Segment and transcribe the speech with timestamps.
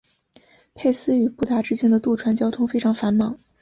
[0.73, 3.37] 佩斯与布达之间的渡船交通非常繁忙。